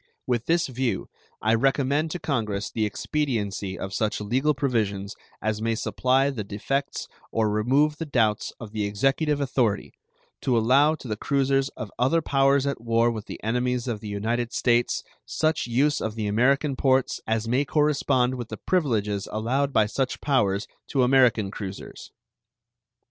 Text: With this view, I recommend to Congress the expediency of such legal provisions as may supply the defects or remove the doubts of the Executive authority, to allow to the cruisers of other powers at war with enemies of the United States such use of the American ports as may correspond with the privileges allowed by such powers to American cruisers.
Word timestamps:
With 0.25 0.47
this 0.47 0.65
view, 0.65 1.09
I 1.43 1.53
recommend 1.53 2.09
to 2.09 2.19
Congress 2.19 2.71
the 2.71 2.87
expediency 2.87 3.77
of 3.77 3.93
such 3.93 4.19
legal 4.19 4.55
provisions 4.55 5.13
as 5.43 5.61
may 5.61 5.75
supply 5.75 6.31
the 6.31 6.43
defects 6.43 7.07
or 7.31 7.51
remove 7.51 7.97
the 7.97 8.07
doubts 8.07 8.51
of 8.59 8.71
the 8.71 8.83
Executive 8.85 9.39
authority, 9.39 9.93
to 10.41 10.57
allow 10.57 10.95
to 10.95 11.07
the 11.07 11.15
cruisers 11.17 11.69
of 11.77 11.91
other 11.99 12.19
powers 12.23 12.65
at 12.65 12.81
war 12.81 13.11
with 13.11 13.27
enemies 13.43 13.87
of 13.87 13.99
the 13.99 14.09
United 14.09 14.53
States 14.53 15.03
such 15.27 15.67
use 15.67 16.01
of 16.01 16.15
the 16.15 16.25
American 16.25 16.75
ports 16.75 17.21
as 17.27 17.47
may 17.47 17.63
correspond 17.63 18.33
with 18.33 18.49
the 18.49 18.57
privileges 18.57 19.27
allowed 19.31 19.71
by 19.71 19.85
such 19.85 20.19
powers 20.19 20.65
to 20.87 21.03
American 21.03 21.51
cruisers. 21.51 22.09